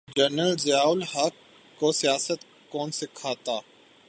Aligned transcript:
General 0.17 0.57
Zia 0.57 0.87
ul-Haq 0.87 1.33
کو 1.79 1.91
سیاست 1.91 2.45
کون 2.69 2.91
سکھاتا۔ 2.91 3.59